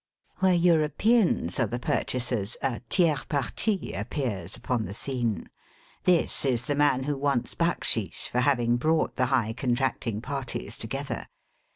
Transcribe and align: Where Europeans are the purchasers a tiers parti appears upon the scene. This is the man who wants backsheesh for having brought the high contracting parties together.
Where 0.39 0.55
Europeans 0.55 1.59
are 1.59 1.67
the 1.67 1.77
purchasers 1.77 2.57
a 2.63 2.81
tiers 2.89 3.23
parti 3.25 3.91
appears 3.93 4.55
upon 4.57 4.85
the 4.85 4.95
scene. 4.95 5.47
This 6.05 6.43
is 6.43 6.65
the 6.65 6.73
man 6.73 7.03
who 7.03 7.15
wants 7.15 7.53
backsheesh 7.53 8.27
for 8.27 8.39
having 8.39 8.77
brought 8.77 9.15
the 9.15 9.27
high 9.27 9.53
contracting 9.53 10.19
parties 10.19 10.75
together. 10.75 11.27